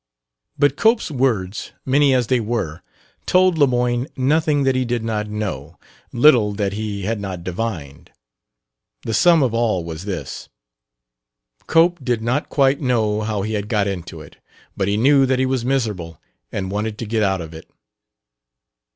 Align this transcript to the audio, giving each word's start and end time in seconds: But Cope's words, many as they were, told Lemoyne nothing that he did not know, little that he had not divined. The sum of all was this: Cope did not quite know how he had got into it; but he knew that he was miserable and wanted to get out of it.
But 0.57 0.77
Cope's 0.77 1.11
words, 1.11 1.73
many 1.85 2.11
as 2.11 2.25
they 2.25 2.39
were, 2.39 2.81
told 3.27 3.59
Lemoyne 3.59 4.07
nothing 4.17 4.63
that 4.63 4.73
he 4.73 4.83
did 4.83 5.03
not 5.03 5.27
know, 5.29 5.77
little 6.11 6.53
that 6.53 6.73
he 6.73 7.03
had 7.03 7.19
not 7.21 7.43
divined. 7.43 8.09
The 9.03 9.13
sum 9.13 9.43
of 9.43 9.53
all 9.53 9.83
was 9.83 10.05
this: 10.05 10.49
Cope 11.67 12.03
did 12.03 12.23
not 12.23 12.49
quite 12.49 12.81
know 12.81 13.21
how 13.21 13.43
he 13.43 13.53
had 13.53 13.69
got 13.69 13.85
into 13.85 14.21
it; 14.21 14.37
but 14.75 14.87
he 14.87 14.97
knew 14.97 15.27
that 15.27 15.37
he 15.37 15.45
was 15.45 15.63
miserable 15.63 16.19
and 16.51 16.71
wanted 16.71 16.97
to 16.97 17.05
get 17.05 17.21
out 17.21 17.39
of 17.39 17.53
it. 17.53 17.69